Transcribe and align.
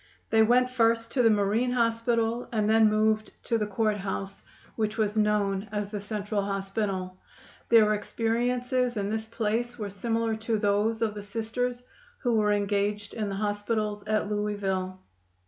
They 0.31 0.41
went 0.41 0.71
first 0.71 1.11
to 1.11 1.21
the 1.21 1.29
Marine 1.29 1.73
Hospital 1.73 2.49
and 2.51 2.67
then 2.67 2.89
moved 2.89 3.33
to 3.43 3.59
the 3.59 3.67
Court 3.67 3.97
House, 3.97 4.41
which 4.75 4.97
was 4.97 5.15
known 5.15 5.69
as 5.71 5.91
the 5.91 6.01
Central 6.01 6.41
Hospital. 6.41 7.19
Their 7.69 7.93
experiences 7.93 8.97
in 8.97 9.11
this 9.11 9.25
place 9.25 9.77
were 9.77 9.91
similar 9.91 10.35
to 10.37 10.57
those 10.57 11.03
of 11.03 11.13
the 11.13 11.21
Sisters 11.21 11.83
who 12.17 12.33
were 12.33 12.51
engaged 12.51 13.13
in 13.13 13.29
the 13.29 13.35
hospitals 13.35 14.03
at 14.07 14.27
Louisville. 14.27 14.99